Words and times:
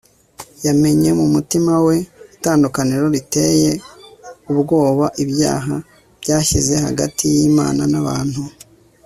yamenye 0.65 1.09
mu 1.19 1.25
mutima 1.33 1.73
we 1.85 1.95
itandukaniro 2.35 3.05
riteyubgoba 3.15 5.05
ibyaha 5.23 5.75
byashyize 6.21 6.73
hagati 6.85 7.23
ylmana 7.39 7.83
nabantu 7.91 8.41